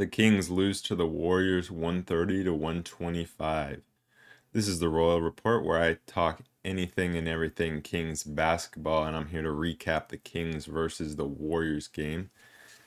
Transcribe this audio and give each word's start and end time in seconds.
The 0.00 0.06
Kings 0.06 0.48
lose 0.48 0.80
to 0.84 0.94
the 0.94 1.06
Warriors 1.06 1.70
130 1.70 2.44
to 2.44 2.54
125. 2.54 3.82
This 4.54 4.66
is 4.66 4.78
the 4.78 4.88
Royal 4.88 5.20
Report 5.20 5.62
where 5.62 5.78
I 5.78 5.98
talk 6.06 6.40
anything 6.64 7.16
and 7.18 7.28
everything 7.28 7.82
Kings 7.82 8.22
basketball, 8.22 9.04
and 9.04 9.14
I'm 9.14 9.28
here 9.28 9.42
to 9.42 9.50
recap 9.50 10.08
the 10.08 10.16
Kings 10.16 10.64
versus 10.64 11.16
the 11.16 11.26
Warriors 11.26 11.86
game, 11.86 12.30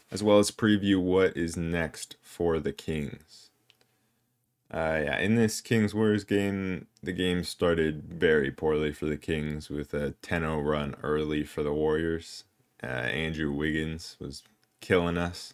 as 0.09 0.23
well 0.23 0.39
as 0.39 0.49
preview 0.49 0.99
what 0.99 1.37
is 1.37 1.55
next 1.55 2.15
for 2.23 2.57
the 2.57 2.73
Kings. 2.73 3.51
Uh, 4.73 5.01
yeah, 5.03 5.19
in 5.19 5.35
this 5.35 5.61
Kings 5.61 5.93
Warriors 5.93 6.23
game, 6.23 6.87
the 7.03 7.13
game 7.13 7.43
started 7.43 8.05
very 8.11 8.49
poorly 8.49 8.91
for 8.91 9.05
the 9.05 9.17
Kings 9.17 9.69
with 9.69 9.93
a 9.93 10.15
10 10.23 10.41
0 10.41 10.61
run 10.61 10.95
early 11.03 11.43
for 11.43 11.61
the 11.61 11.73
Warriors. 11.73 12.45
Uh, 12.81 12.87
Andrew 12.87 13.51
Wiggins 13.51 14.17
was 14.19 14.41
killing 14.81 15.19
us 15.19 15.53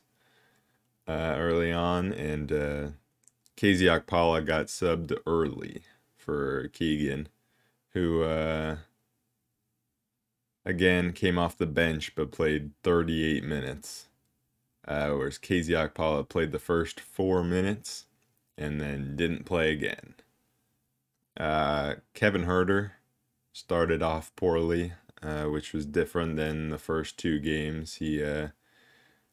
uh, 1.09 1.35
early 1.39 1.71
on, 1.71 2.13
and 2.13 2.51
uh, 2.51 2.87
KZ 3.57 4.05
Okpala 4.05 4.45
got 4.45 4.67
subbed 4.67 5.17
early 5.25 5.81
for 6.15 6.67
Keegan, 6.71 7.29
who 7.93 8.21
uh, 8.21 8.77
again 10.63 11.11
came 11.13 11.39
off 11.39 11.57
the 11.57 11.65
bench 11.65 12.13
but 12.15 12.31
played 12.31 12.71
38 12.83 13.43
minutes. 13.43 14.05
Uh, 14.87 15.09
whereas 15.09 15.39
KZ 15.39 15.69
Okpala 15.69 16.29
played 16.29 16.51
the 16.51 16.59
first 16.59 16.99
four 16.99 17.43
minutes 17.43 18.05
and 18.55 18.79
then 18.79 19.15
didn't 19.15 19.45
play 19.45 19.71
again. 19.71 20.13
Uh, 21.39 21.95
Kevin 22.13 22.45
Huerter 22.45 22.91
started 23.51 24.03
off 24.03 24.31
poorly, 24.35 24.93
uh, 25.23 25.45
which 25.45 25.73
was 25.73 25.87
different 25.87 26.35
than 26.35 26.69
the 26.69 26.77
first 26.77 27.17
two 27.17 27.39
games. 27.39 27.95
He 27.95 28.23
uh, 28.23 28.49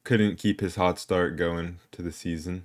couldn't 0.06 0.38
keep 0.38 0.60
his 0.60 0.77
hot 0.77 1.01
start 1.01 1.37
going 1.37 1.80
to 1.91 2.01
the 2.01 2.12
season. 2.12 2.65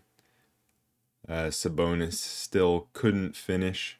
Uh, 1.27 1.47
Sabonis 1.47 2.13
still 2.13 2.87
couldn't 2.93 3.35
finish 3.35 3.99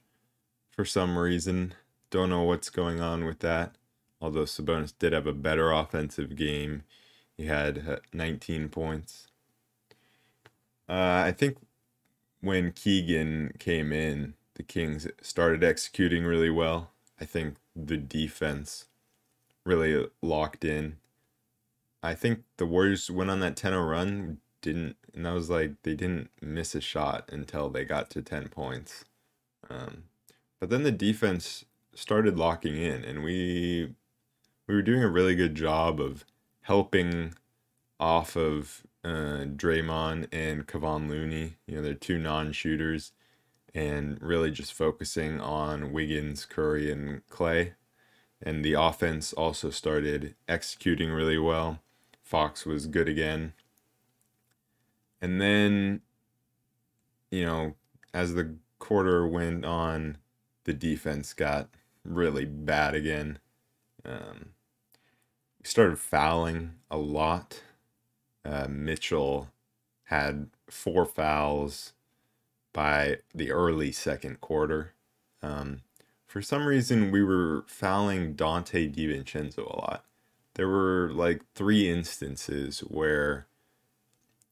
for 0.70 0.86
some 0.86 1.18
reason. 1.18 1.74
Don't 2.12 2.30
know 2.30 2.44
what's 2.44 2.70
going 2.70 3.02
on 3.02 3.26
with 3.26 3.40
that. 3.40 3.74
Although 4.22 4.44
Sabonis 4.44 4.94
did 4.98 5.12
have 5.12 5.26
a 5.26 5.34
better 5.34 5.72
offensive 5.72 6.36
game, 6.36 6.84
he 7.36 7.48
had 7.48 7.84
uh, 7.90 7.96
19 8.14 8.70
points. 8.70 9.26
Uh, 10.88 11.24
I 11.26 11.34
think 11.36 11.58
when 12.42 12.72
Keegan 12.72 13.56
came 13.58 13.92
in, 13.92 14.36
the 14.54 14.62
Kings 14.62 15.08
started 15.20 15.64
executing 15.64 16.26
really 16.26 16.52
well. 16.52 16.92
I 17.20 17.26
think 17.26 17.56
the 17.76 17.98
defense 17.98 18.86
really 19.66 20.06
locked 20.22 20.64
in. 20.64 20.98
I 22.04 22.16
think 22.16 22.44
the 22.58 22.66
Warriors 22.66 23.12
went 23.12 23.30
on 23.30 23.40
that 23.42 23.56
10 23.56 23.74
run, 23.76 24.40
didn't, 24.62 24.96
and 25.14 25.26
that 25.26 25.34
was 25.34 25.50
like 25.50 25.74
they 25.84 25.96
didn't 25.96 26.30
miss 26.42 26.74
a 26.76 26.82
shot 26.82 27.30
until 27.32 27.70
they 27.70 27.86
got 27.86 28.10
to 28.12 28.22
10 28.22 28.50
points. 28.50 29.06
Um, 29.70 30.04
but 30.60 30.70
then 30.70 30.84
the 30.84 30.92
defense 30.92 31.66
started 31.94 32.38
locking 32.38 32.78
in, 32.78 33.04
and 33.04 33.24
we 33.24 33.96
we 34.68 34.76
were 34.76 34.82
doing 34.82 35.04
a 35.04 35.10
really 35.10 35.36
good 35.36 35.56
job 35.56 36.00
of 36.00 36.26
helping 36.62 37.34
off 38.00 38.36
of 38.36 38.84
uh, 39.04 39.46
Draymond 39.56 40.28
and 40.32 40.68
Kevon 40.68 41.10
Looney. 41.10 41.58
You 41.68 41.76
know, 41.76 41.82
they're 41.82 41.94
two 41.94 42.18
non-shooters, 42.18 43.12
and 43.74 44.22
really 44.22 44.52
just 44.52 44.74
focusing 44.74 45.40
on 45.40 45.92
Wiggins, 45.92 46.46
Curry, 46.46 46.92
and 46.92 47.26
Clay. 47.28 47.74
And 48.42 48.66
the 48.66 48.74
offense 48.74 49.34
also 49.34 49.70
started 49.70 50.36
executing 50.48 51.12
really 51.12 51.38
well. 51.38 51.80
Fox 52.32 52.66
was 52.66 52.88
good 52.88 53.10
again. 53.10 53.52
And 55.22 55.42
then, 55.42 56.00
you 57.30 57.46
know, 57.46 57.76
as 58.14 58.36
the 58.36 58.56
quarter 58.80 59.28
went 59.28 59.66
on, 59.66 60.16
the 60.64 60.72
defense 60.72 61.34
got 61.34 61.68
really 62.06 62.46
bad 62.46 62.96
again. 62.96 63.40
Um, 64.06 64.52
we 65.60 65.68
started 65.68 66.00
fouling 66.00 66.76
a 66.90 66.98
lot. 66.98 67.64
Uh, 68.46 68.68
Mitchell 68.70 69.50
had 70.06 70.52
four 70.70 71.06
fouls 71.06 71.92
by 72.72 73.18
the 73.36 73.52
early 73.52 73.92
second 73.92 74.40
quarter. 74.40 74.94
Um, 75.44 75.82
for 76.28 76.42
some 76.42 76.66
reason, 76.66 77.12
we 77.12 77.22
were 77.22 77.66
fouling 77.68 78.36
Donte 78.36 78.96
DiVincenzo 78.96 79.70
a 79.70 79.82
lot 79.82 80.06
there 80.56 80.68
were 80.68 81.12
like 81.14 81.42
three 81.56 81.90
instances 81.90 82.80
where 82.82 83.48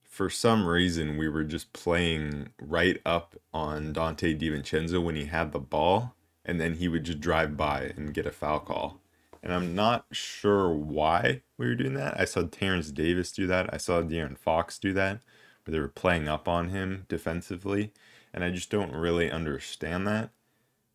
for 0.04 0.30
some 0.30 0.66
reason 0.66 1.18
we 1.18 1.30
were 1.30 1.44
just 1.44 1.72
playing 1.74 2.50
right 2.62 3.00
up 3.06 3.36
on 3.54 3.94
Donte 3.94 4.40
DiVincenzo 4.40 5.04
when 5.04 5.16
he 5.16 5.26
had 5.26 5.52
the 5.52 5.60
ball 5.60 6.16
and 6.46 6.60
then 6.60 6.76
he 6.76 6.88
would 6.88 7.04
just 7.04 7.20
drive 7.20 7.56
by 7.56 7.94
and 7.96 8.14
get 8.14 8.26
a 8.26 8.32
foul 8.32 8.60
call. 8.60 9.00
And 9.42 9.54
I'm 9.54 9.76
not 9.76 10.06
sure 10.12 10.70
why 10.70 11.42
we 11.58 11.68
were 11.68 11.76
doing 11.76 11.94
that. 11.94 12.20
I 12.20 12.26
saw 12.26 12.44
Terence 12.44 12.92
Davis 12.92 13.31
do 13.31 13.48
that. 13.48 13.74
I 13.74 13.78
saw 13.78 14.02
De'Aaron 14.02 14.38
Fox 14.38 14.78
do 14.80 14.92
that, 14.94 15.22
where 15.64 15.72
they 15.72 15.80
were 15.80 15.88
playing 15.88 16.28
up 16.28 16.48
on 16.48 16.70
him 16.70 17.06
defensively. 17.08 17.94
And 18.34 18.44
I 18.44 18.50
just 18.50 18.70
don't 18.70 18.92
really 18.92 19.31
understand 19.31 20.06
that 20.08 20.31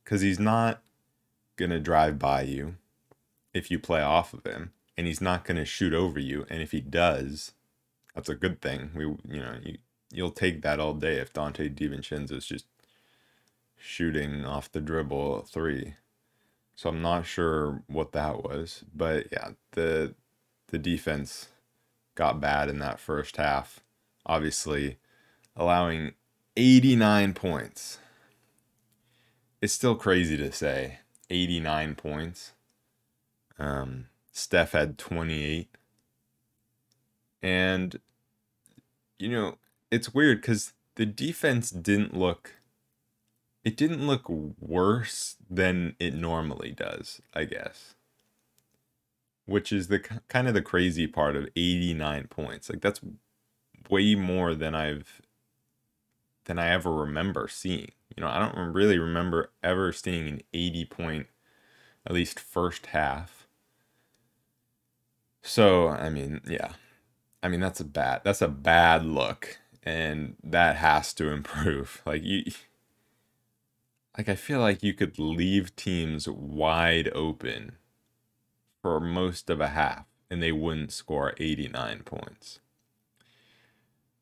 because 0.03 0.21
he's 0.21 0.39
not 0.39 0.83
going 1.57 1.71
to 1.71 1.81
drive 1.81 2.19
by 2.19 2.43
you 2.43 2.75
if 3.55 3.71
you 3.71 3.79
play 3.79 4.03
off 4.03 4.35
of 4.35 4.45
him 4.45 4.73
and 4.97 5.06
he's 5.06 5.21
not 5.21 5.44
going 5.44 5.56
to 5.56 5.65
shoot 5.65 5.93
over 5.93 6.19
you. 6.19 6.47
And 6.49 6.62
if 6.62 6.72
he 6.72 6.81
does, 6.81 7.53
that's 8.15 8.28
a 8.28 8.34
good 8.34 8.60
thing. 8.60 8.91
We, 8.94 9.05
you 9.05 9.41
know, 9.43 9.56
you 9.62 9.78
you'll 10.12 10.31
take 10.31 10.62
that 10.62 10.78
all 10.78 10.94
day 10.94 11.16
if 11.16 11.32
Donte 11.32 11.75
DiVincenzo 11.75 12.32
is 12.32 12.47
just 12.47 12.66
shooting 13.77 14.44
off 14.44 14.71
the 14.71 14.81
dribble 14.81 15.43
three. 15.43 15.94
So 16.77 16.88
I'm 16.88 17.03
not 17.03 17.27
sure 17.27 17.82
what 17.87 18.12
that 18.12 18.43
was, 18.43 18.84
but 18.94 19.27
yeah, 19.32 19.50
the 19.72 20.15
the 20.69 20.78
defense 20.78 21.49
got 22.15 22.41
bad 22.41 22.69
in 22.69 22.78
that 22.78 23.00
first 23.00 23.37
half. 23.37 23.81
Obviously, 24.26 24.99
allowing 25.56 26.12
89 26.56 27.34
points. 27.34 27.99
It's 29.61 29.72
still 29.72 29.94
crazy 29.94 30.37
to 30.37 30.53
say 30.53 31.00
89 31.31 31.94
points. 31.94 32.53
Um, 33.59 34.06
Steph 34.34 34.72
had 34.72 34.99
28. 34.99 35.69
And, 37.41 38.00
you 39.19 39.31
know, 39.31 39.59
it's 39.93 40.12
weird 40.12 40.41
because 40.41 40.72
the 40.97 41.06
defense 41.06 41.71
didn't 41.71 42.17
look. 42.17 42.56
It 43.62 43.77
didn't 43.77 44.06
look 44.06 44.28
worse 44.28 45.37
than 45.49 45.94
it 46.00 46.15
normally 46.15 46.73
does, 46.73 47.23
I 47.33 47.44
guess. 47.44 47.94
Which 49.47 49.73
is 49.73 49.87
the 49.87 50.00
kind 50.00 50.49
of 50.49 50.55
the 50.55 50.62
crazy 50.62 51.06
part 51.06 51.37
of 51.37 51.49
89 51.55 52.27
points. 52.27 52.69
Like 52.69 52.81
that's 52.81 53.00
way 53.89 54.17
more 54.17 54.55
than 54.55 54.75
I've 54.75 55.23
than 56.47 56.59
I 56.59 56.71
ever 56.71 56.93
remember 56.93 57.47
seeing. 57.49 57.93
You 58.17 58.23
know, 58.23 58.28
I 58.28 58.39
don't 58.41 58.73
really 58.73 58.99
remember 58.99 59.53
ever 59.62 59.93
seeing 59.93 60.27
an 60.27 60.41
80 60.53 60.84
point 60.87 61.27
at 62.06 62.12
least 62.12 62.41
first 62.41 62.87
half 62.87 63.44
so, 65.44 65.88
I 65.88 66.09
mean, 66.09 66.41
yeah. 66.49 66.72
I 67.43 67.49
mean, 67.49 67.60
that's 67.60 67.81
a 67.81 67.84
bad 67.84 68.22
that's 68.25 68.41
a 68.41 68.49
bad 68.49 69.05
look 69.05 69.59
and 69.82 70.37
that 70.43 70.77
has 70.77 71.12
to 71.15 71.28
improve. 71.31 72.03
Like 72.06 72.25
you 72.25 72.44
like 74.16 74.28
I 74.28 74.34
feel 74.34 74.60
like 74.60 74.82
you 74.82 74.94
could 74.94 75.19
leave 75.19 75.77
teams 75.77 76.27
wide 76.27 77.10
open 77.15 77.72
for 78.81 78.99
most 78.99 79.50
of 79.50 79.60
a 79.60 79.69
half 79.69 80.06
and 80.31 80.43
they 80.43 80.53
wouldn't 80.53 80.93
score 80.93 81.34
89 81.37 82.00
points. 82.05 82.61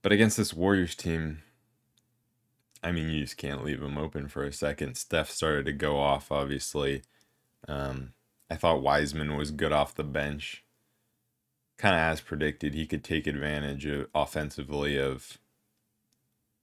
But 0.03 0.11
against 0.11 0.37
this 0.37 0.53
Warriors 0.53 0.97
team, 0.97 1.43
I 2.83 2.91
mean, 2.91 3.09
you 3.09 3.21
just 3.21 3.37
can't 3.37 3.65
leave 3.65 3.81
them 3.81 3.97
open 3.97 4.27
for 4.27 4.43
a 4.43 4.53
second. 4.53 4.97
Steph 4.97 5.31
started 5.31 5.67
to 5.67 5.73
go 5.73 6.01
off, 6.01 6.33
obviously. 6.33 7.03
Um, 7.69 8.15
I 8.51 8.57
thought 8.57 8.83
Wiseman 8.83 9.37
was 9.37 9.53
good 9.53 9.71
off 9.73 9.95
the 9.95 10.03
bench 10.03 10.65
kind 11.83 11.97
of 11.97 12.01
as 12.01 12.21
predicted, 12.21 12.75
he 12.75 12.87
could 12.87 13.03
take 13.03 13.27
advantage 13.27 13.85
of, 13.87 14.07
offensively 14.15 14.97
of 14.97 15.39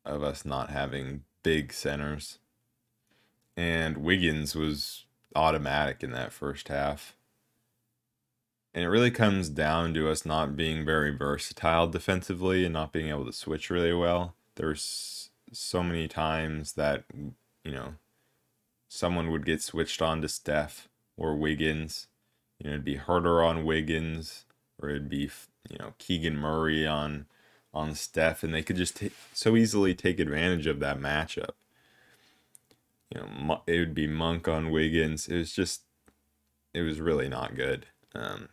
of 0.05 0.23
us 0.23 0.45
not 0.45 0.69
having 0.69 1.23
big 1.43 1.73
centers. 1.73 2.39
And 3.57 3.97
Wiggins 3.97 4.55
was 4.55 5.05
automatic 5.35 6.03
in 6.03 6.11
that 6.11 6.31
first 6.31 6.69
half. 6.69 7.17
And 8.73 8.85
it 8.85 8.87
really 8.87 9.11
comes 9.11 9.49
down 9.49 9.93
to 9.95 10.09
us 10.09 10.25
not 10.25 10.55
being 10.55 10.85
very 10.85 11.13
versatile 11.13 11.87
defensively 11.87 12.63
and 12.63 12.71
not 12.71 12.93
being 12.93 13.09
able 13.09 13.25
to 13.25 13.33
switch 13.33 13.69
really 13.69 13.93
well. 13.93 14.35
There's 14.55 15.31
so 15.51 15.83
many 15.83 16.07
times 16.07 16.73
that, 16.73 17.03
you 17.65 17.71
know, 17.71 17.95
someone 18.87 19.31
would 19.31 19.45
get 19.45 19.61
switched 19.61 20.01
on 20.01 20.21
to 20.21 20.29
Steph 20.29 20.87
or 21.17 21.35
Wiggins. 21.35 22.07
You 22.57 22.67
know, 22.67 22.73
it'd 22.75 22.85
be 22.85 22.99
Huerter 22.99 23.45
on 23.45 23.65
Wiggins 23.65 24.45
or 24.81 24.89
it'd 24.89 25.09
be 25.09 25.29
you 25.69 25.77
know 25.77 25.93
Keegan 25.97 26.37
Murray 26.37 26.85
on 26.87 27.25
on 27.73 27.93
Steph, 27.93 28.43
and 28.43 28.53
they 28.53 28.63
could 28.63 28.75
just 28.75 28.97
t- 28.97 29.11
so 29.33 29.55
easily 29.55 29.93
take 29.93 30.19
advantage 30.19 30.67
of 30.67 30.79
that 30.79 30.99
matchup. 30.99 31.51
You 33.13 33.21
know, 33.21 33.61
it 33.65 33.79
would 33.79 33.95
be 33.95 34.07
Monk 34.07 34.47
on 34.47 34.71
Wiggins. 34.71 35.27
It 35.27 35.37
was 35.37 35.51
just, 35.51 35.81
it 36.73 36.81
was 36.81 37.01
really 37.01 37.27
not 37.27 37.55
good. 37.55 37.87
Um, 38.13 38.49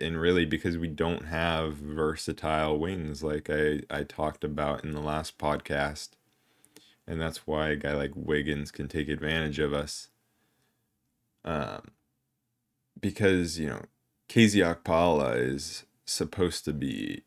and 0.00 0.20
really 0.20 0.44
because 0.44 0.78
we 0.78 0.88
don't 0.88 1.26
have 1.26 1.74
versatile 1.74 2.78
wings 2.78 3.22
like 3.22 3.50
I, 3.50 3.80
I 3.90 4.04
talked 4.04 4.44
about 4.44 4.84
in 4.84 4.92
the 4.92 5.00
last 5.00 5.38
podcast. 5.38 6.10
And 7.06 7.20
that's 7.20 7.46
why 7.46 7.70
a 7.70 7.76
guy 7.76 7.94
like 7.94 8.12
Wiggins 8.14 8.70
can 8.70 8.86
take 8.86 9.08
advantage 9.08 9.58
of 9.58 9.72
us. 9.72 10.08
Um, 11.44 11.90
because, 13.00 13.58
you 13.58 13.68
know, 13.68 13.82
KZ 14.30 14.76
Okpala 14.76 15.36
is 15.36 15.86
supposed 16.04 16.64
to 16.64 16.72
be 16.72 17.24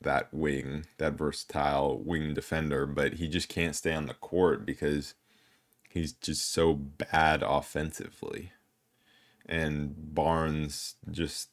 that 0.00 0.32
wing, 0.32 0.86
that 0.96 1.12
versatile 1.12 1.98
wing 1.98 2.32
defender, 2.32 2.86
but 2.86 3.14
he 3.14 3.28
just 3.28 3.50
can't 3.50 3.76
stay 3.76 3.92
on 3.92 4.06
the 4.06 4.14
court 4.14 4.64
because 4.64 5.12
he's 5.90 6.14
just 6.14 6.50
so 6.50 6.72
bad 6.72 7.42
offensively. 7.42 8.52
And 9.44 10.14
Barnes 10.14 10.94
just 11.10 11.50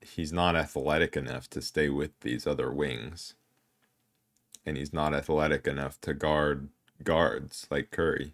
he's 0.00 0.32
not 0.32 0.56
athletic 0.56 1.14
enough 1.14 1.50
to 1.50 1.60
stay 1.60 1.90
with 1.90 2.18
these 2.20 2.46
other 2.46 2.72
wings. 2.72 3.34
And 4.64 4.78
he's 4.78 4.94
not 4.94 5.12
athletic 5.12 5.66
enough 5.66 6.00
to 6.00 6.14
guard 6.14 6.70
guards 7.04 7.66
like 7.70 7.90
Curry. 7.90 8.32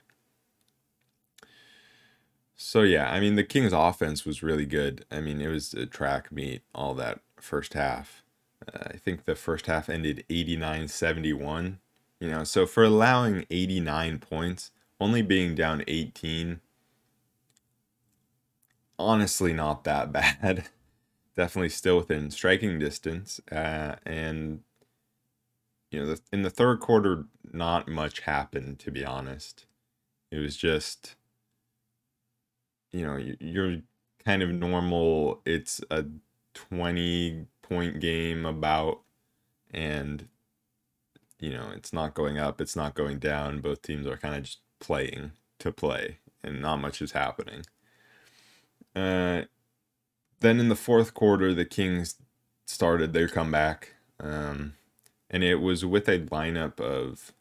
So 2.56 2.82
yeah, 2.82 3.10
I 3.10 3.20
mean 3.20 3.34
the 3.36 3.44
Kings 3.44 3.72
offense 3.72 4.24
was 4.24 4.42
really 4.42 4.66
good. 4.66 5.04
I 5.10 5.20
mean 5.20 5.40
it 5.40 5.48
was 5.48 5.74
a 5.74 5.86
track 5.86 6.30
meet 6.30 6.62
all 6.74 6.94
that 6.94 7.20
first 7.36 7.74
half. 7.74 8.22
Uh, 8.66 8.84
I 8.86 8.96
think 8.96 9.24
the 9.24 9.34
first 9.34 9.66
half 9.66 9.88
ended 9.88 10.24
89-71. 10.30 11.78
You 12.20 12.30
know, 12.30 12.44
so 12.44 12.64
for 12.64 12.84
allowing 12.84 13.44
89 13.50 14.18
points, 14.18 14.70
only 15.00 15.22
being 15.22 15.54
down 15.54 15.84
18 15.86 16.60
honestly 18.98 19.52
not 19.52 19.84
that 19.84 20.12
bad. 20.12 20.68
Definitely 21.36 21.70
still 21.70 21.96
within 21.96 22.30
striking 22.30 22.78
distance. 22.78 23.40
Uh, 23.50 23.96
and 24.06 24.60
you 25.90 26.00
know, 26.00 26.06
the, 26.06 26.20
in 26.32 26.42
the 26.42 26.50
third 26.50 26.80
quarter, 26.80 27.26
not 27.52 27.88
much 27.88 28.20
happened 28.20 28.78
to 28.80 28.90
be 28.90 29.04
honest. 29.04 29.66
It 30.30 30.38
was 30.38 30.56
just 30.56 31.16
you 32.94 33.04
know, 33.04 33.18
you're 33.40 33.78
kind 34.24 34.42
of 34.42 34.50
normal. 34.50 35.42
It's 35.44 35.80
a 35.90 36.04
20 36.54 37.46
point 37.60 38.00
game 38.00 38.46
about, 38.46 39.00
and, 39.72 40.28
you 41.40 41.50
know, 41.50 41.72
it's 41.74 41.92
not 41.92 42.14
going 42.14 42.38
up, 42.38 42.60
it's 42.60 42.76
not 42.76 42.94
going 42.94 43.18
down. 43.18 43.60
Both 43.60 43.82
teams 43.82 44.06
are 44.06 44.16
kind 44.16 44.36
of 44.36 44.44
just 44.44 44.60
playing 44.78 45.32
to 45.58 45.72
play, 45.72 46.18
and 46.44 46.62
not 46.62 46.76
much 46.76 47.02
is 47.02 47.12
happening. 47.12 47.64
Uh, 48.94 49.42
then 50.38 50.60
in 50.60 50.68
the 50.68 50.76
fourth 50.76 51.14
quarter, 51.14 51.52
the 51.52 51.64
Kings 51.64 52.14
started 52.64 53.12
their 53.12 53.28
comeback. 53.28 53.94
Um, 54.20 54.74
and 55.28 55.42
it 55.42 55.56
was 55.56 55.84
with 55.84 56.08
a 56.08 56.20
lineup 56.20 56.78
of 56.78 57.32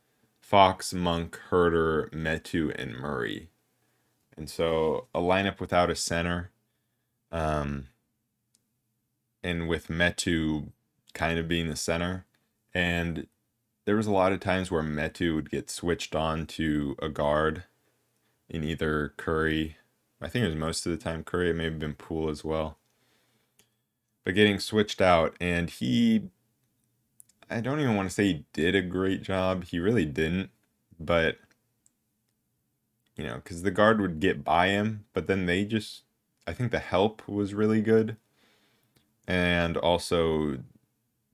Fox, 0.41 0.95
Monk, 0.95 1.39
Huerter 1.51 2.09
Metu, 2.09 2.73
and 2.75 2.95
Murray. 2.95 3.50
And 4.38 4.50
so 4.50 5.07
a 5.13 5.19
lineup 5.19 5.59
without 5.59 5.89
a 5.89 5.95
center. 5.95 6.51
Um, 7.31 7.88
and 9.44 9.68
with 9.68 9.88
Metu 9.88 10.69
kind 11.13 11.38
of 11.38 11.47
being 11.47 11.69
the 11.69 11.75
center. 11.75 12.25
And 12.74 13.27
there 13.85 13.95
was 13.95 14.07
a 14.07 14.12
lot 14.12 14.31
of 14.31 14.39
times 14.39 14.71
where 14.71 14.81
Metu 14.83 15.35
would 15.35 15.50
get 15.50 15.69
switched 15.69 16.15
on 16.15 16.45
to 16.47 16.95
a 17.01 17.09
guard 17.09 17.63
in 18.50 18.63
either 18.63 19.13
Curry. 19.18 19.77
I 20.21 20.30
think 20.30 20.45
it 20.45 20.50
was 20.50 20.57
most 20.57 20.86
of 20.86 20.91
the 20.91 20.97
time 20.97 21.24
Curry. 21.24 21.50
It 21.50 21.56
may 21.56 21.65
have 21.65 21.79
been 21.79 21.95
Poole 21.95 22.29
as 22.29 22.44
well. 22.44 22.77
But 24.24 24.36
getting 24.36 24.59
switched 24.59 25.01
out, 25.01 25.36
and 25.41 25.69
he, 25.69 26.29
I 27.50 27.59
don't 27.59 27.81
even 27.81 27.97
want 27.97 28.07
to 28.07 28.15
say 28.15 28.24
he 28.24 28.45
did 28.53 28.74
a 28.74 28.81
great 28.81 29.21
job. 29.21 29.65
He 29.65 29.79
really 29.79 30.06
didn't. 30.06 30.50
But 30.97 31.39
you 33.15 33.24
know, 33.24 33.36
because 33.36 33.62
the 33.62 33.71
guard 33.71 34.01
would 34.01 34.19
get 34.19 34.44
by 34.44 34.68
him, 34.68 35.06
but 35.13 35.27
then 35.27 35.45
they 35.45 35.65
just, 35.65 36.04
I 36.48 36.54
think 36.54 36.71
the 36.71 36.80
help 36.80 37.27
was 37.27 37.54
really 37.54 37.81
good. 37.81 38.18
And 39.27 39.77
also, 39.77 40.60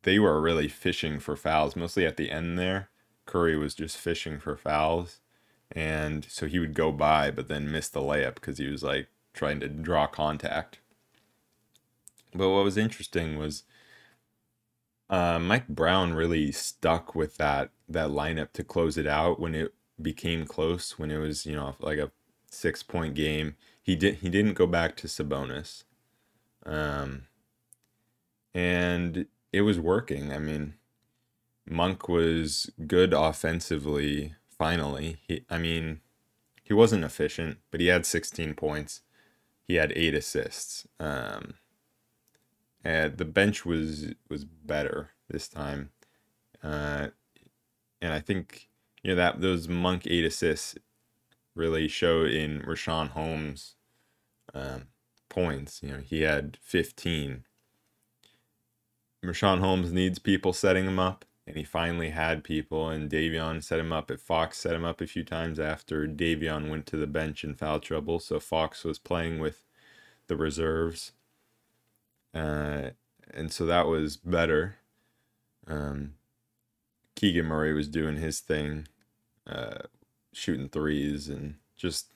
they 0.03 0.19
were 0.19 0.41
really 0.41 0.67
fishing 0.67 1.19
for 1.19 1.35
fouls, 1.35 1.75
mostly 1.75 2.05
at 2.05 2.17
the 2.17 2.31
end 2.31 2.57
there. 2.57 2.89
Curry 3.25 3.57
was 3.57 3.73
just 3.75 3.97
fishing 3.97 4.39
for 4.39 4.55
fouls. 4.55 5.19
And 5.71 6.25
so 6.29 6.47
he 6.47 6.59
would 6.59 6.73
go 6.73 6.91
by, 6.91 7.31
but 7.31 7.47
then 7.47 7.71
miss 7.71 7.89
the 7.89 8.01
layup 8.01 8.35
because 8.35 8.57
he 8.57 8.67
was 8.67 8.83
like 8.83 9.07
trying 9.33 9.59
to 9.59 9.67
draw 9.67 10.07
contact. 10.07 10.79
But 12.33 12.49
what 12.49 12.63
was 12.63 12.77
interesting 12.77 13.37
was 13.37 13.63
uh, 15.09 15.39
Mike 15.39 15.67
Brown 15.67 16.13
really 16.13 16.51
stuck 16.51 17.15
with 17.15 17.37
that 17.37 17.71
that 17.87 18.09
lineup 18.09 18.51
to 18.53 18.63
close 18.63 18.97
it 18.97 19.07
out 19.07 19.39
when 19.39 19.55
it 19.55 19.73
became 20.01 20.45
close 20.45 20.97
when 20.97 21.11
it 21.11 21.17
was 21.17 21.45
you 21.45 21.55
know 21.55 21.75
like 21.79 21.99
a 21.99 22.11
six 22.49 22.83
point 22.83 23.15
game. 23.15 23.55
He 23.81 23.95
did 23.95 24.15
he 24.15 24.29
didn't 24.29 24.53
go 24.53 24.67
back 24.67 24.95
to 24.97 25.07
Sabonis, 25.07 25.83
um, 26.65 27.23
and 28.53 29.25
it 29.51 29.61
was 29.61 29.79
working. 29.79 30.31
I 30.31 30.39
mean, 30.39 30.75
Monk 31.67 32.07
was 32.07 32.69
good 32.87 33.13
offensively. 33.13 34.35
Finally, 34.57 35.17
he 35.27 35.45
I 35.49 35.57
mean, 35.57 36.01
he 36.63 36.73
wasn't 36.73 37.03
efficient, 37.03 37.57
but 37.71 37.79
he 37.79 37.87
had 37.87 38.05
16 38.05 38.53
points. 38.53 39.01
He 39.67 39.75
had 39.75 39.93
eight 39.95 40.13
assists. 40.13 40.87
Um, 40.99 41.55
and 42.83 43.17
the 43.17 43.25
bench 43.25 43.65
was 43.65 44.13
was 44.29 44.45
better 44.45 45.11
this 45.29 45.47
time, 45.47 45.89
uh, 46.63 47.07
and 48.01 48.13
I 48.13 48.19
think 48.19 48.68
you 49.03 49.11
know 49.11 49.15
that 49.15 49.41
those 49.41 49.67
monk 49.67 50.05
eight 50.07 50.25
assists 50.25 50.75
really 51.55 51.87
showed 51.87 52.31
in 52.31 52.61
Richaun 52.61 53.09
Holmes 53.09 53.75
um, 54.53 54.87
points. 55.29 55.81
You 55.83 55.89
know, 55.89 55.99
he 55.99 56.21
had 56.21 56.57
15. 56.61 57.43
Richaun 59.23 59.59
Holmes 59.59 59.91
needs 59.91 60.17
people 60.19 60.53
setting 60.53 60.85
him 60.85 60.99
up, 60.99 61.25
and 61.45 61.57
he 61.57 61.63
finally 61.63 62.09
had 62.09 62.43
people. 62.43 62.89
And 62.89 63.09
Davion 63.09 63.63
set 63.63 63.79
him 63.79 63.91
up. 63.91 64.09
At 64.09 64.21
Fox 64.21 64.57
set 64.57 64.73
him 64.73 64.85
up 64.85 65.01
a 65.01 65.07
few 65.07 65.23
times 65.23 65.59
after 65.59 66.07
Davion 66.07 66.69
went 66.69 66.85
to 66.87 66.97
the 66.97 67.07
bench 67.07 67.43
in 67.43 67.55
foul 67.55 67.79
trouble. 67.79 68.19
So 68.19 68.39
Fox 68.39 68.83
was 68.83 68.97
playing 68.97 69.39
with 69.39 69.65
the 70.27 70.37
reserves, 70.37 71.11
uh, 72.33 72.91
and 73.33 73.51
so 73.51 73.65
that 73.65 73.87
was 73.87 74.15
better. 74.15 74.75
Um, 75.67 76.13
Keegan 77.15 77.47
Murray 77.47 77.73
was 77.73 77.87
doing 77.87 78.15
his 78.15 78.39
thing, 78.39 78.87
uh, 79.49 79.79
shooting 80.31 80.69
threes 80.69 81.27
and 81.27 81.55
just 81.75 82.07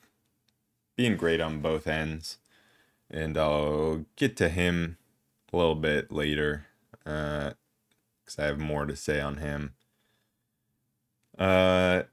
being 0.96 1.16
great 1.16 1.40
on 1.40 1.60
both 1.60 1.86
ends. 1.86 2.38
And 3.10 3.36
I'll 3.36 4.04
get 4.16 4.36
to 4.38 4.48
him 4.48 4.98
a 5.52 5.56
little 5.56 5.74
bit 5.74 6.10
later 6.10 6.66
because 6.98 7.54
uh, 8.38 8.42
I 8.42 8.44
have 8.46 8.58
more 8.58 8.86
to 8.86 8.96
say 8.96 9.20
on 9.20 9.38
him. 9.38 9.74
Uh, 11.38 12.04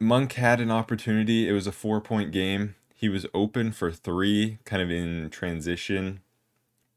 Monk 0.00 0.34
had 0.34 0.60
an 0.60 0.70
opportunity. 0.70 1.48
It 1.48 1.52
was 1.52 1.66
a 1.66 1.72
four 1.72 2.00
point 2.00 2.30
game. 2.32 2.74
He 2.94 3.08
was 3.08 3.26
open 3.34 3.72
for 3.72 3.90
three, 3.90 4.58
kind 4.64 4.82
of 4.82 4.90
in 4.90 5.28
transition, 5.30 6.20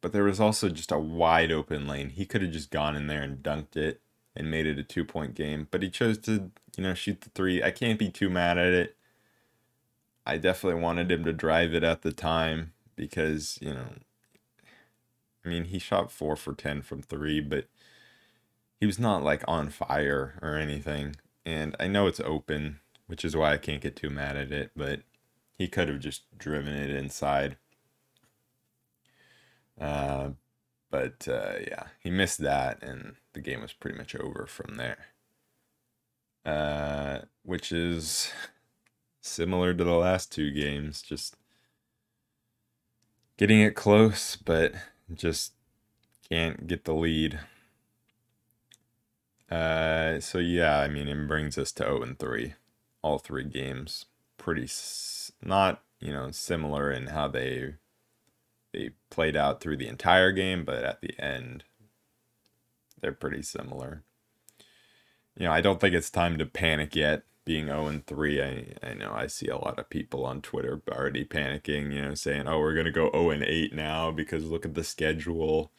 but 0.02 0.14
there 0.14 0.24
was 0.24 0.40
also 0.40 0.70
just 0.70 0.92
a 0.92 1.00
wide 1.00 1.52
open 1.52 1.88
lane. 1.88 2.10
He 2.10 2.26
could 2.26 2.42
have 2.42 2.52
just 2.52 2.72
gone 2.72 2.96
in 2.96 3.08
there 3.08 3.24
and 3.24 3.44
dunked 3.44 3.76
it 3.76 4.02
and 4.38 4.52
made 4.52 4.68
it 4.68 4.80
a 4.80 4.84
two 4.84 5.04
point 5.04 5.36
game. 5.36 5.68
But 5.72 5.84
he 5.84 5.90
chose 5.90 6.18
to, 6.20 6.52
you 6.78 6.84
know, 6.84 6.94
shoot 6.94 7.22
the 7.22 7.30
three. 7.32 7.62
I 7.64 7.72
can't 7.72 8.00
be 8.00 8.10
too 8.10 8.30
mad 8.30 8.58
at 8.58 8.74
it. 8.74 8.96
I 10.26 10.38
definitely 10.38 10.82
wanted 10.82 11.12
him 11.12 11.24
to 11.26 11.34
drive 11.34 11.74
it 11.74 11.84
at 11.84 12.04
the 12.04 12.12
time 12.12 12.74
because, 12.96 13.58
you 13.62 13.74
know, 13.74 13.90
I 15.44 15.50
mean, 15.50 15.66
he 15.66 15.80
shot 15.80 16.12
four 16.12 16.36
for 16.36 16.54
10 16.54 16.82
from 16.82 17.02
three, 17.02 17.40
but 17.40 17.66
he 18.80 18.86
was 18.86 19.00
not 19.00 19.24
like 19.24 19.44
on 19.48 19.70
fire 19.70 20.38
or 20.42 20.56
anything. 20.56 21.16
And 21.46 21.76
I 21.80 21.88
know 21.88 22.08
it's 22.08 22.20
open, 22.20 22.80
which 23.08 23.24
is 23.24 23.36
why 23.36 23.54
I 23.54 23.58
can't 23.58 23.82
get 23.82 23.96
too 23.96 24.10
mad 24.10 24.36
at 24.36 24.52
it, 24.52 24.72
but 24.76 25.02
he 25.58 25.68
could 25.68 25.88
have 25.88 26.00
just 26.00 26.24
driven 26.38 26.74
it 26.74 26.90
inside. 26.90 27.58
Uh, 29.80 30.32
but 30.90 31.28
uh, 31.28 31.54
yeah, 31.68 31.84
he 32.00 32.10
missed 32.10 32.40
that, 32.40 32.82
and 32.84 33.16
the 33.38 33.44
game 33.44 33.62
was 33.62 33.72
pretty 33.74 33.98
much 33.98 34.16
over 34.16 34.48
from 34.48 34.78
there. 34.78 34.98
Uh, 36.44 37.20
which 37.44 37.72
is 37.72 38.32
similar 39.22 39.74
to 39.74 39.84
the 39.84 39.92
last 39.92 40.32
two 40.32 40.50
games, 40.52 41.02
just 41.04 41.36
getting 43.38 43.60
it 43.62 43.76
close, 43.76 44.36
but 44.36 44.74
just 45.14 45.54
can't 46.30 46.66
get 46.68 46.86
the 46.86 46.94
lead. 46.94 47.40
Uh, 49.52 50.20
so 50.20 50.40
yeah, 50.40 50.80
I 50.80 50.88
mean, 50.88 51.08
it 51.08 51.28
brings 51.28 51.58
us 51.58 51.72
to 51.74 51.84
0 51.84 52.02
and 52.04 52.20
3. 52.20 52.56
All 53.04 53.20
three 53.20 53.44
games 53.46 54.06
pretty 54.38 54.64
s- 54.64 55.32
not, 55.42 55.84
you 56.00 56.12
know, 56.12 56.32
similar 56.32 56.92
in 56.92 57.08
how 57.08 57.28
they 57.28 57.76
they 58.74 58.92
played 59.10 59.36
out 59.38 59.62
through 59.62 59.78
the 59.78 59.88
entire 59.88 60.32
game, 60.32 60.66
but 60.66 60.84
at 60.84 61.02
the 61.02 61.20
end 61.20 61.64
they're 63.02 63.12
pretty 63.12 63.42
similar. 63.42 64.04
You 65.38 65.46
know, 65.46 65.52
I 65.52 65.62
don't 65.62 65.80
think 65.80 65.94
it's 65.94 66.10
time 66.10 66.38
to 66.38 66.46
panic 66.46 66.96
yet. 66.96 67.24
Being 67.46 67.68
0 67.68 67.88
and 67.88 68.06
3, 68.06 68.42
I, 68.42 68.66
I 68.84 68.94
know 68.94 69.14
I 69.14 69.28
see 69.28 69.48
a 69.48 69.56
lot 69.56 69.80
of 69.80 69.90
people 69.90 70.26
on 70.26 70.42
Twitter 70.42 70.82
already 70.92 71.24
panicking, 71.24 71.94
you 71.94 72.02
know, 72.02 72.14
saying, 72.14 72.46
oh, 72.46 72.60
we're 72.60 72.74
going 72.74 72.88
to 72.88 72.92
go 72.92 73.10
0 73.12 73.30
and 73.30 73.44
8 73.44 73.74
now 73.74 74.12
because 74.12 74.44
look 74.46 74.66
at 74.66 74.74
the 74.74 74.84
schedule. 74.84 75.72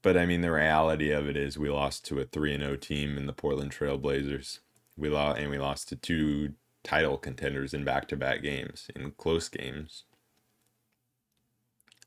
But 0.00 0.16
I 0.16 0.26
mean, 0.26 0.42
the 0.42 0.52
reality 0.52 1.10
of 1.10 1.28
it 1.28 1.36
is 1.36 1.58
we 1.58 1.70
lost 1.70 2.04
to 2.06 2.20
a 2.20 2.24
3 2.24 2.54
and 2.54 2.62
0 2.62 2.76
team 2.76 3.16
in 3.16 3.26
the 3.26 3.32
Portland 3.32 3.72
Trailblazers. 3.72 4.60
We 4.96 5.08
lost, 5.08 5.40
and 5.40 5.50
we 5.50 5.58
lost 5.58 5.88
to 5.88 5.96
two 5.96 6.52
title 6.84 7.16
contenders 7.16 7.74
in 7.74 7.82
back 7.82 8.06
to 8.08 8.16
back 8.16 8.42
games, 8.42 8.88
in 8.94 9.12
close 9.12 9.48
games. 9.48 10.04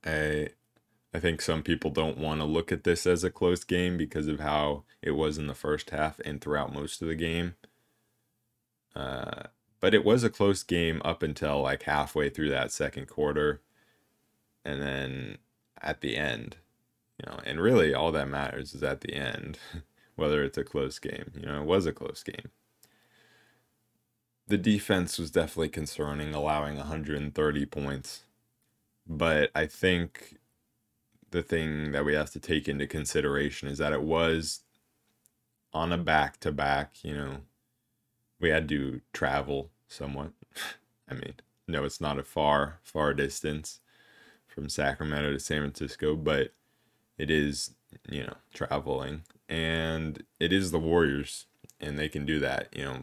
I 0.06 0.50
I 1.14 1.20
think 1.20 1.42
some 1.42 1.64
people 1.64 1.90
don't 1.90 2.18
want 2.18 2.42
to 2.42 2.46
look 2.46 2.72
at 2.72 2.84
this 2.84 3.08
as 3.08 3.24
a 3.24 3.32
close 3.32 3.64
game 3.64 3.98
because 3.98 4.28
of 4.28 4.40
how 4.40 4.84
it 5.02 5.12
was 5.12 5.38
in 5.38 5.48
the 5.48 5.56
first 5.56 5.90
half 5.92 6.20
and 6.20 6.42
throughout 6.42 6.74
most 6.74 7.02
of 7.02 7.08
the 7.08 7.16
game. 7.16 7.56
Uh, 8.96 9.44
but 9.80 9.94
it 9.94 10.04
was 10.04 10.24
a 10.24 10.30
close 10.30 10.64
game 10.64 11.02
up 11.06 11.24
until 11.24 11.62
like 11.62 11.84
halfway 11.84 12.30
through 12.30 12.50
that 12.50 12.72
second 12.72 13.08
quarter. 13.08 13.62
And 14.66 14.82
then 14.82 15.38
at 15.82 16.02
the 16.02 16.18
end, 16.18 16.58
you 17.18 17.32
know, 17.32 17.40
and 17.46 17.62
really 17.62 17.94
all 17.94 18.12
that 18.12 18.28
matters 18.28 18.74
is 18.74 18.84
at 18.84 19.02
the 19.02 19.14
end, 19.14 19.60
whether 20.16 20.44
it's 20.44 20.58
a 20.58 20.64
close 20.64 21.00
game. 21.00 21.32
You 21.40 21.46
know, 21.46 21.62
it 21.62 21.68
was 21.68 21.86
a 21.86 21.94
close 21.94 22.24
game. 22.24 22.50
The 24.48 24.58
defense 24.58 25.18
was 25.18 25.32
definitely 25.32 25.70
concerning, 25.70 26.34
allowing 26.34 26.78
130 26.78 27.66
points. 27.66 28.24
But 29.06 29.52
I 29.56 29.68
think 29.68 30.38
the 31.32 31.44
thing 31.44 31.92
that 31.92 32.06
we 32.06 32.14
have 32.14 32.32
to 32.32 32.40
take 32.40 32.68
into 32.68 32.88
consideration 32.88 33.68
is 33.68 33.78
that 33.78 33.94
it 33.94 34.04
was 34.04 34.62
on 35.74 35.92
a 35.92 35.98
back 35.98 36.40
to 36.40 36.52
back, 36.52 36.94
you 37.04 37.16
know, 37.16 37.38
we 38.40 38.50
had 38.50 38.70
to 38.70 39.02
travel 39.14 39.70
somewhat. 39.88 40.32
I 41.10 41.14
mean, 41.14 41.36
no, 41.68 41.84
it's 41.84 42.02
not 42.02 42.20
a 42.20 42.24
far, 42.24 42.80
far 42.84 43.14
distance 43.14 43.80
from 44.48 44.70
Sacramento 44.70 45.34
to 45.34 45.40
San 45.40 45.62
Francisco, 45.62 46.16
but 46.16 46.52
it 47.18 47.30
is, 47.30 47.72
you 48.10 48.24
know, 48.24 48.36
traveling. 48.54 49.24
And 49.50 50.24
it 50.40 50.52
is 50.52 50.72
the 50.72 50.80
Warriors, 50.80 51.46
and 51.80 51.98
they 51.98 52.10
can 52.10 52.26
do 52.26 52.40
that. 52.40 52.70
You 52.76 52.84
know, 52.84 52.98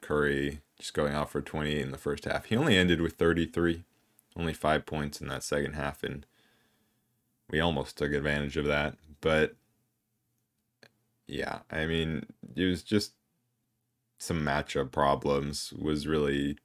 Curry 0.00 0.60
just 0.78 0.94
going 0.94 1.12
out 1.12 1.30
for 1.30 1.40
28 1.40 1.80
in 1.80 1.90
the 1.90 1.98
first 1.98 2.24
half. 2.24 2.46
He 2.46 2.56
only 2.56 2.76
ended 2.76 3.00
with 3.00 3.14
33, 3.14 3.84
only 4.36 4.52
five 4.52 4.86
points 4.86 5.20
in 5.20 5.28
that 5.28 5.42
second 5.42 5.74
half, 5.74 6.02
and 6.02 6.24
we 7.50 7.60
almost 7.60 7.96
took 7.96 8.12
advantage 8.12 8.56
of 8.56 8.66
that. 8.66 8.96
But 9.20 9.56
yeah, 11.26 11.60
I 11.70 11.86
mean, 11.86 12.26
it 12.56 12.64
was 12.64 12.82
just 12.82 13.12
some 14.18 14.42
matchup 14.42 14.90
problems 14.90 15.72
was 15.78 16.06
really 16.06 16.58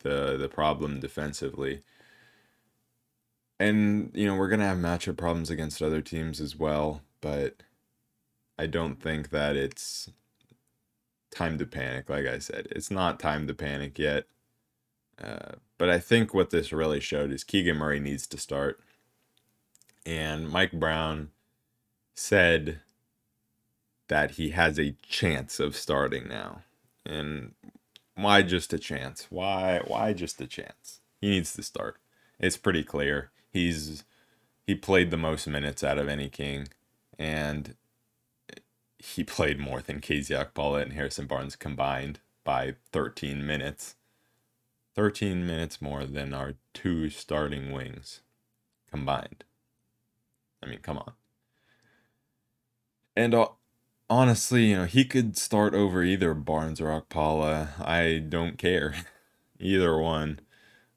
the 0.00 0.36
the 0.36 0.48
problem 0.48 1.00
defensively. 1.00 1.82
And 3.58 4.10
you 4.14 4.26
know, 4.26 4.36
we're 4.36 4.48
going 4.48 4.60
to 4.60 4.66
have 4.66 4.78
matchup 4.78 5.16
problems 5.16 5.50
against 5.50 5.82
other 5.82 6.00
teams 6.00 6.40
as 6.40 6.56
well, 6.56 7.02
but 7.20 7.62
I 8.58 8.66
don't 8.66 9.02
think 9.02 9.30
that 9.30 9.56
it's 9.56 10.10
time 11.30 11.58
to 11.58 11.66
panic 11.66 12.08
like 12.08 12.26
I 12.26 12.38
said. 12.38 12.68
It's 12.70 12.90
not 12.90 13.20
time 13.20 13.46
to 13.46 13.54
panic 13.54 13.98
yet. 13.98 14.26
Uh, 15.22 15.52
but 15.78 15.90
I 15.90 15.98
think 15.98 16.32
what 16.32 16.50
this 16.50 16.72
really 16.72 17.00
showed 17.00 17.30
is 17.30 17.44
Keegan 17.44 17.76
Murray 17.76 18.00
needs 18.00 18.26
to 18.28 18.38
start. 18.38 18.80
And 20.06 20.48
Mike 20.48 20.72
Brown 20.72 21.30
said 22.14 22.80
that 24.08 24.32
he 24.32 24.50
has 24.50 24.78
a 24.78 24.96
chance 25.02 25.60
of 25.60 25.76
starting 25.76 26.28
now. 26.28 26.62
And 27.06 27.54
why 28.14 28.42
just 28.42 28.72
a 28.72 28.78
chance? 28.78 29.26
Why 29.30 29.80
why 29.86 30.12
just 30.12 30.40
a 30.40 30.46
chance? 30.46 31.00
He 31.20 31.30
needs 31.30 31.54
to 31.54 31.62
start. 31.62 31.98
It's 32.38 32.56
pretty 32.56 32.84
clear. 32.84 33.30
He's 33.52 34.04
he 34.66 34.74
played 34.74 35.10
the 35.10 35.16
most 35.16 35.46
minutes 35.46 35.82
out 35.82 35.98
of 35.98 36.08
any 36.08 36.28
king 36.28 36.68
and 37.18 37.74
he 38.98 39.24
played 39.24 39.58
more 39.58 39.80
than 39.80 40.00
KZ 40.00 40.52
Okpala 40.52 40.82
and 40.82 40.92
Harrison 40.92 41.26
Barnes 41.26 41.56
combined 41.56 42.20
by 42.44 42.74
13 42.92 43.46
minutes. 43.46 43.96
13 44.94 45.46
minutes 45.46 45.80
more 45.80 46.04
than 46.04 46.34
our 46.34 46.54
two 46.74 47.08
starting 47.08 47.72
wings 47.72 48.20
combined. 48.90 49.44
I 50.62 50.66
mean, 50.66 50.80
come 50.80 50.98
on. 50.98 51.12
And 53.16 53.34
uh, 53.34 53.48
honestly, 54.08 54.66
you 54.66 54.76
know, 54.76 54.84
he 54.84 55.04
could 55.04 55.36
start 55.36 55.74
over 55.74 56.02
either 56.02 56.34
Barnes 56.34 56.80
or 56.80 56.88
Okpala. 56.88 57.80
I 57.80 58.18
don't 58.18 58.58
care. 58.58 58.94
either 59.60 59.96
one. 59.98 60.40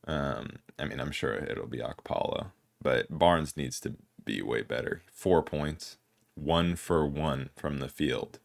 Um, 0.08 0.58
I 0.80 0.86
mean, 0.86 1.00
I'm 1.00 1.12
sure 1.12 1.36
it'll 1.36 1.68
be 1.68 1.80
Okpala, 1.80 2.52
but 2.82 3.08
Barnes 3.10 3.56
needs 3.56 3.80
to 3.82 3.96
be 4.24 4.42
way 4.42 4.62
better. 4.62 5.02
Four 5.12 5.44
points, 5.44 5.98
one 6.36 6.76
for 6.76 7.06
one 7.06 7.50
from 7.56 7.80
the 7.80 7.88
field, 7.88 8.40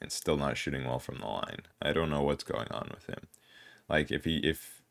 and 0.00 0.10
still 0.10 0.36
not 0.36 0.56
shooting 0.56 0.84
well 0.84 0.98
from 0.98 1.18
the 1.18 1.26
line. 1.26 1.60
I 1.80 1.92
don't 1.92 2.10
know 2.10 2.22
what's 2.22 2.44
going 2.44 2.68
on 2.70 2.90
with 2.94 3.06
him. 3.06 3.26
Like 3.88 4.10
if 4.10 4.24
he 4.24 4.38
if 4.38 4.81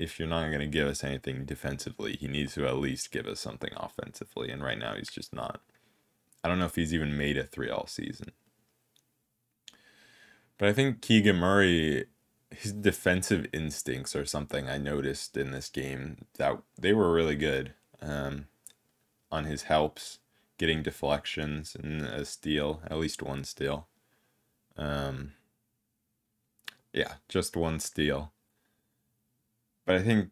if 0.00 0.18
you're 0.18 0.28
not 0.28 0.48
going 0.48 0.60
to 0.60 0.66
give 0.66 0.88
us 0.88 1.04
anything 1.04 1.44
defensively, 1.44 2.16
he 2.16 2.26
needs 2.26 2.54
to 2.54 2.66
at 2.66 2.78
least 2.78 3.12
give 3.12 3.26
us 3.26 3.40
something 3.40 3.70
offensively. 3.76 4.50
And 4.50 4.62
right 4.62 4.78
now, 4.78 4.94
he's 4.94 5.10
just 5.10 5.34
not. 5.34 5.60
I 6.42 6.48
don't 6.48 6.58
know 6.58 6.66
if 6.66 6.76
he's 6.76 6.94
even 6.94 7.16
made 7.16 7.36
a 7.36 7.44
three 7.44 7.68
all 7.68 7.86
season. 7.86 8.32
But 10.58 10.68
I 10.68 10.72
think 10.72 11.00
Keegan 11.00 11.36
Murray, 11.36 12.06
his 12.50 12.72
defensive 12.72 13.46
instincts 13.52 14.16
are 14.16 14.26
something 14.26 14.68
I 14.68 14.78
noticed 14.78 15.36
in 15.36 15.50
this 15.50 15.68
game 15.68 16.24
that 16.38 16.58
they 16.78 16.92
were 16.92 17.12
really 17.12 17.36
good 17.36 17.74
um, 18.00 18.46
on 19.30 19.44
his 19.44 19.64
helps, 19.64 20.18
getting 20.58 20.82
deflections 20.82 21.76
and 21.80 22.02
a 22.02 22.24
steal, 22.24 22.82
at 22.86 22.98
least 22.98 23.22
one 23.22 23.44
steal. 23.44 23.86
Um, 24.76 25.32
yeah, 26.92 27.14
just 27.28 27.56
one 27.56 27.80
steal. 27.80 28.32
But 29.90 29.96
I 29.98 30.02
think 30.04 30.30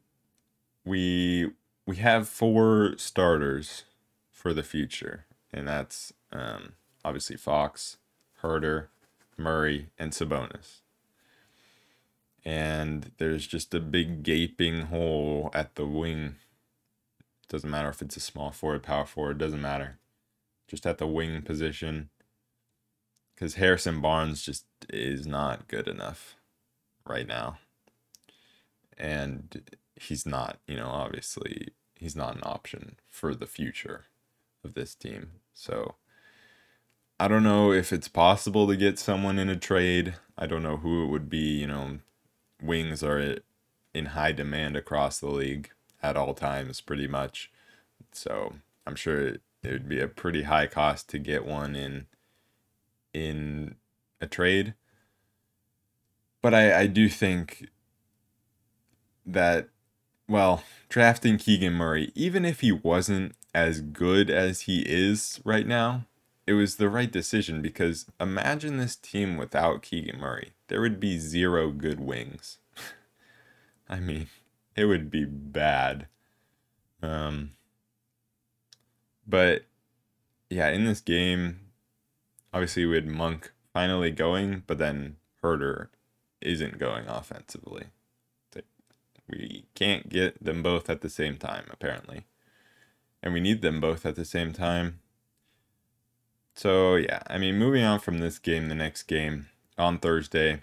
we 0.85 1.50
we 1.85 1.97
have 1.97 2.29
four 2.29 2.95
starters 2.97 3.83
for 4.31 4.55
the 4.55 4.62
future, 4.62 5.27
and 5.53 5.67
that's 5.67 6.12
um, 6.31 6.75
obviously 7.05 7.37
Fox, 7.37 7.97
Huerter, 8.41 8.87
Murray, 9.37 9.88
and 9.99 10.12
Sabonis. 10.12 10.83
And 12.45 13.11
there's 13.19 13.49
just 13.49 13.75
a 13.75 13.81
big 13.81 14.23
gaping 14.23 14.83
hole 14.83 15.50
at 15.53 15.75
the 15.75 15.87
wing. 15.87 16.37
Doesn't 17.49 17.69
matter 17.69 17.88
if 17.88 18.00
it's 18.00 18.17
a 18.17 18.21
small 18.21 18.53
forward, 18.53 18.85
power 18.85 19.07
forward, 19.07 19.38
doesn't 19.38 19.61
matter. 19.61 19.99
Just 20.69 20.87
at 20.87 20.99
the 20.99 21.09
wing 21.09 21.43
position. 21.43 22.11
Because 23.35 23.57
Harrison 23.57 24.00
Barnes 24.00 24.41
just 24.41 24.67
is 24.88 25.27
not 25.27 25.67
good 25.67 25.88
enough 25.88 26.37
right 27.05 27.27
now. 27.27 27.59
And 28.99 29.62
he's 29.95 30.26
not, 30.26 30.59
you 30.67 30.76
know, 30.76 30.88
obviously, 30.88 31.69
he's 31.95 32.17
not 32.17 32.37
an 32.37 32.43
option 32.45 32.97
for 33.09 33.35
the 33.35 33.47
future 33.47 34.07
of 34.64 34.75
this 34.75 34.95
team. 34.95 35.31
So 35.55 35.95
I 37.21 37.28
don't 37.28 37.43
know 37.43 37.73
if 37.73 37.93
it's 37.93 38.09
possible 38.09 38.67
to 38.69 38.76
get 38.76 38.99
someone 38.99 39.38
in 39.38 39.49
a 39.49 39.57
trade. 39.57 40.14
I 40.37 40.47
don't 40.47 40.62
know 40.62 40.76
who 40.76 41.05
it 41.05 41.09
would 41.09 41.28
be. 41.28 41.61
You 41.61 41.67
know, 41.67 41.99
wings 42.62 43.02
are 43.02 43.38
in 43.95 44.07
high 44.07 44.33
demand 44.33 44.76
across 44.76 45.19
the 45.19 45.31
league 45.31 45.71
at 46.02 46.17
all 46.17 46.35
times, 46.35 46.81
pretty 46.81 47.09
much. 47.09 47.50
So 48.12 48.55
I'm 48.87 48.95
sure 48.95 49.26
it, 49.26 49.40
would 49.64 49.88
be 49.88 50.00
a 50.00 50.09
pretty 50.09 50.45
high 50.45 50.67
cost 50.67 51.09
to 51.11 51.19
get 51.19 51.45
one 51.45 51.75
in 51.75 52.07
in 53.12 53.75
a 54.21 54.26
trade. 54.26 54.75
But 56.40 56.55
I, 56.55 56.83
I 56.83 56.87
do 56.87 57.09
think 57.09 57.69
that 59.33 59.69
well, 60.29 60.63
drafting 60.89 61.39
Keegan 61.39 61.73
Murray, 61.73 62.13
even 62.15 62.45
if 62.45 62.61
he 62.61 62.71
wasn't 62.71 63.35
as 63.55 63.81
good 63.81 64.29
as 64.29 64.63
he 64.63 64.83
is 64.83 65.41
right 65.45 65.67
now, 65.67 66.05
it 66.47 66.53
was 66.53 66.77
the 66.77 66.89
right 66.89 67.11
decision 67.11 67.63
because 67.63 68.07
imagine 68.21 68.77
this 68.77 68.97
team 68.97 69.37
without 69.37 69.83
Keegan 69.83 70.21
Murray. 70.21 70.53
There 70.69 70.81
would 70.81 71.01
be 71.01 71.19
zero 71.19 71.71
good 71.71 72.01
wings. 72.01 72.59
I 73.89 74.01
mean, 74.01 74.29
it 74.77 74.85
would 74.85 75.11
be 75.11 75.25
bad. 75.25 76.07
Um, 77.03 77.53
but 79.27 79.65
yeah, 80.51 80.69
in 80.69 80.85
this 80.85 81.01
game, 81.01 81.61
obviously 82.53 82.85
we 82.85 82.97
had 82.97 83.07
Monk 83.07 83.53
finally 83.73 84.11
going, 84.11 84.63
but 84.67 84.79
then 84.79 85.17
Huerter 85.43 85.89
isn't 86.41 86.79
going 86.79 87.07
offensively. 87.09 87.87
We 89.29 89.67
can't 89.75 90.09
get 90.09 90.43
them 90.43 90.63
both 90.63 90.89
at 90.89 91.01
the 91.01 91.11
same 91.11 91.37
time, 91.37 91.67
apparently. 91.71 92.25
And 93.23 93.33
we 93.35 93.41
need 93.41 93.63
them 93.63 93.81
both 93.81 94.07
at 94.07 94.17
the 94.17 94.25
same 94.25 94.53
time. 94.53 95.01
So, 96.55 96.97
yeah, 96.97 97.23
I 97.27 97.39
mean, 97.39 97.57
moving 97.57 97.85
on 97.85 98.01
from 98.01 98.19
this 98.19 98.39
game, 98.39 98.69
the 98.69 98.75
next 98.75 99.05
game 99.05 99.49
on 99.77 99.99
Thursday 99.99 100.63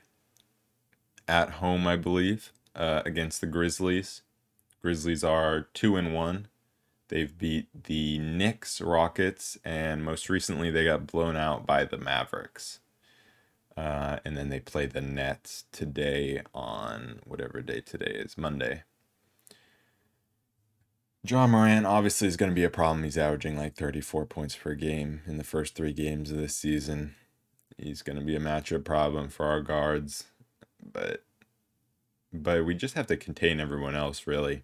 at 1.28 1.52
home, 1.52 1.88
I 1.88 1.96
believe, 1.96 2.52
uh, 2.76 3.02
against 3.06 3.42
the 3.42 3.48
Grizzlies. 3.48 4.22
Grizzlies 4.82 5.24
are 5.24 5.68
2 5.74 5.96
and 5.96 6.14
1. 6.14 6.48
They've 7.08 7.38
beat 7.38 7.68
the 7.86 8.20
Knicks, 8.20 8.82
Rockets, 8.82 9.58
and 9.64 10.04
most 10.04 10.30
recently 10.30 10.72
they 10.72 10.86
got 10.86 11.08
blown 11.08 11.36
out 11.36 11.66
by 11.66 11.86
the 11.86 11.98
Mavericks. 11.98 12.80
Uh, 13.78 14.20
and 14.24 14.38
then 14.38 14.50
they 14.50 14.60
play 14.60 14.86
the 14.86 15.02
Nets 15.02 15.66
today 15.72 16.42
on 16.54 17.20
whatever 17.26 17.62
day 17.62 17.82
today 17.82 18.12
is, 18.12 18.38
Monday. 18.38 18.84
Ja 21.28 21.48
Morant 21.48 21.86
obviously 21.86 22.28
is 22.28 22.38
going 22.38 22.52
to 22.52 22.56
be 22.56 22.64
a 22.64 22.70
problem. 22.70 23.04
He's 23.04 23.18
averaging 23.18 23.58
like 23.58 23.76
34 23.76 24.26
points 24.28 24.56
per 24.56 24.76
game 24.76 25.22
in 25.26 25.38
the 25.38 25.44
first 25.44 25.76
three 25.76 25.92
games 25.92 26.32
of 26.32 26.38
this 26.38 26.56
season. 26.56 27.16
He's 27.78 28.02
going 28.02 28.18
to 28.18 28.24
be 28.24 28.36
a 28.36 28.40
matchup 28.40 28.86
problem 28.86 29.30
for 29.30 29.46
our 29.46 29.62
guards, 29.62 30.26
but 30.82 31.24
but 32.32 32.66
we 32.66 32.76
just 32.76 32.96
have 32.96 33.08
to 33.08 33.18
contain 33.18 33.60
everyone 33.60 33.96
else 33.96 34.28
really. 34.28 34.64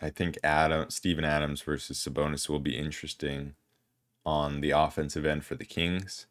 I 0.00 0.10
think 0.10 0.38
Adam 0.42 0.90
Steven 0.90 1.24
Adams 1.24 1.62
versus 1.62 1.98
Sabonis 1.98 2.48
will 2.48 2.60
be 2.60 2.76
interesting 2.76 3.54
on 4.24 4.60
the 4.60 4.70
offensive 4.70 5.26
end 5.26 5.44
for 5.44 5.54
the 5.54 5.64
Kings 5.64 6.26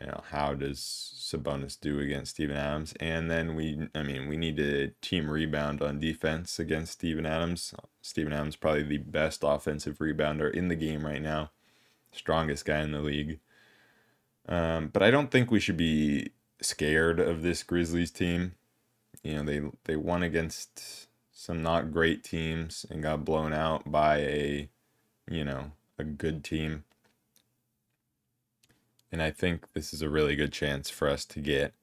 you 0.00 0.06
know, 0.06 0.22
how 0.30 0.54
does 0.54 0.78
Sabonis 1.18 1.78
do 1.80 1.98
against 1.98 2.32
Steven 2.32 2.56
Adams? 2.56 2.94
And 3.00 3.30
then 3.30 3.54
we, 3.54 3.88
I 3.94 4.02
mean, 4.02 4.28
we 4.28 4.36
need 4.36 4.56
to 4.58 4.92
team 5.00 5.30
rebound 5.30 5.82
on 5.82 5.98
defense 5.98 6.58
against 6.58 6.92
Steven 6.92 7.26
Adams. 7.26 7.74
Steven 8.00 8.32
Adams 8.32 8.56
probably 8.56 8.84
the 8.84 8.98
best 8.98 9.40
offensive 9.42 9.98
rebounder 9.98 10.52
in 10.52 10.68
the 10.68 10.76
game 10.76 11.04
right 11.04 11.22
now, 11.22 11.50
strongest 12.12 12.64
guy 12.64 12.80
in 12.80 12.92
the 12.92 13.00
league. 13.00 13.40
Um, 14.48 14.88
but 14.88 15.02
I 15.02 15.10
don't 15.10 15.30
think 15.30 15.50
we 15.50 15.60
should 15.60 15.76
be 15.76 16.30
scared 16.60 17.20
of 17.20 17.42
this 17.42 17.62
Grizzlies 17.62 18.10
team. 18.10 18.54
You 19.22 19.36
know, 19.36 19.42
they 19.42 19.60
they 19.84 19.96
won 19.96 20.22
against 20.22 21.08
some 21.32 21.62
not 21.62 21.92
great 21.92 22.22
teams 22.24 22.86
and 22.90 23.02
got 23.02 23.24
blown 23.24 23.52
out 23.52 23.90
by 23.90 24.18
a, 24.18 24.68
you 25.30 25.44
know, 25.44 25.72
a 25.98 26.04
good 26.04 26.44
team. 26.44 26.84
And 29.10 29.22
I 29.22 29.30
think 29.30 29.72
this 29.72 29.94
is 29.94 30.02
a 30.02 30.08
really 30.08 30.36
good 30.36 30.52
chance 30.52 30.90
for 30.90 31.08
us 31.08 31.24
to 31.26 31.40
get 31.40 31.74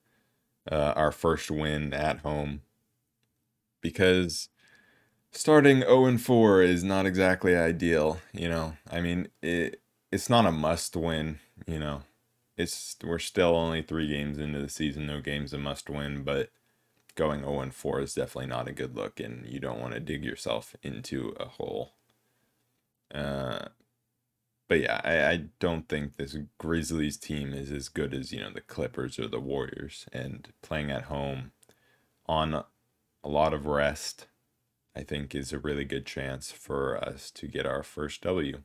uh, 0.71 0.93
our 0.95 1.11
first 1.11 1.49
win 1.49 1.93
at 1.93 2.19
home 2.19 2.61
because 3.81 4.49
starting 5.31 5.81
0 5.81 6.05
and 6.05 6.21
4 6.21 6.61
is 6.61 6.83
not 6.83 7.05
exactly 7.05 7.55
ideal, 7.55 8.19
you 8.33 8.49
know. 8.49 8.77
I 8.89 9.01
mean, 9.01 9.27
it 9.41 9.81
it's 10.11 10.29
not 10.29 10.45
a 10.45 10.51
must 10.51 10.95
win, 10.95 11.39
you 11.67 11.79
know. 11.79 12.03
It's 12.57 12.95
we're 13.03 13.19
still 13.19 13.55
only 13.55 13.81
3 13.81 14.07
games 14.07 14.37
into 14.37 14.59
the 14.59 14.69
season, 14.69 15.07
no 15.07 15.21
game's 15.21 15.53
a 15.53 15.57
must 15.57 15.89
win, 15.89 16.23
but 16.23 16.49
going 17.15 17.41
0 17.41 17.61
and 17.61 17.73
4 17.73 18.01
is 18.01 18.13
definitely 18.13 18.47
not 18.47 18.67
a 18.67 18.73
good 18.73 18.95
look 18.95 19.19
and 19.19 19.45
you 19.47 19.59
don't 19.59 19.79
want 19.79 19.93
to 19.93 19.99
dig 19.99 20.23
yourself 20.23 20.75
into 20.83 21.35
a 21.39 21.45
hole. 21.45 21.93
Uh 23.13 23.67
but 24.67 24.81
yeah, 24.81 25.01
I, 25.03 25.31
I 25.31 25.43
don't 25.59 25.87
think 25.87 26.15
this 26.15 26.37
Grizzlies 26.57 27.17
team 27.17 27.53
is 27.53 27.71
as 27.71 27.89
good 27.89 28.13
as, 28.13 28.31
you 28.31 28.39
know, 28.39 28.51
the 28.51 28.61
Clippers 28.61 29.19
or 29.19 29.27
the 29.27 29.39
Warriors. 29.39 30.07
And 30.11 30.51
playing 30.61 30.91
at 30.91 31.03
home 31.03 31.51
on 32.25 32.53
a 32.53 33.29
lot 33.29 33.53
of 33.53 33.65
rest, 33.65 34.27
I 34.95 35.03
think 35.03 35.35
is 35.35 35.53
a 35.53 35.59
really 35.59 35.85
good 35.85 36.05
chance 36.05 36.51
for 36.51 36.97
us 36.97 37.29
to 37.31 37.47
get 37.47 37.65
our 37.65 37.83
first 37.83 38.21
W. 38.21 38.61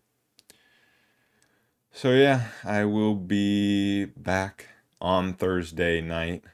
So 1.92 2.12
yeah, 2.12 2.48
I 2.64 2.84
will 2.84 3.16
be 3.16 4.04
back 4.04 4.68
on 5.00 5.34
Thursday 5.34 6.00
night 6.00 6.44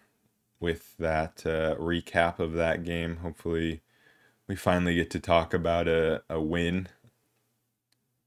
with 0.59 0.97
that 0.99 1.45
uh, 1.45 1.77
recap 1.77 2.39
of 2.39 2.55
that 2.55 2.85
game. 2.85 3.19
Hopefully, 3.19 3.83
we 4.49 4.57
finally 4.57 4.95
get 4.95 5.11
to 5.11 5.21
talk 5.21 5.53
about 5.53 5.89
a, 5.89 6.23
a 6.31 6.41
win 6.41 6.89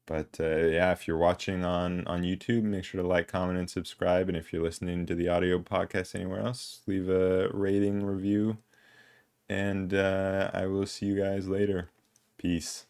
but 0.09 0.37
uh, 0.39 0.65
yeah, 0.65 0.91
if 0.91 1.07
you're 1.07 1.17
watching 1.17 1.63
on 1.63 2.05
on 2.07 2.23
YouTube, 2.23 2.63
make 2.63 2.83
sure 2.83 2.99
to 2.99 3.07
like, 3.07 3.27
comment, 3.27 3.59
and 3.59 3.69
subscribe. 3.69 4.27
And 4.27 4.35
if 4.35 4.51
you're 4.51 4.63
listening 4.63 5.05
to 5.05 5.13
the 5.13 5.29
audio 5.29 5.59
podcast 5.59 6.15
anywhere 6.15 6.41
else, 6.41 6.81
leave 6.87 7.09
a 7.09 7.49
rating, 7.53 8.03
review, 8.03 8.57
and 9.47 9.93
uh, 9.93 10.49
I 10.51 10.65
will 10.65 10.87
see 10.87 11.05
you 11.05 11.15
guys 11.15 11.47
later. 11.47 11.91
Peace. 12.39 12.87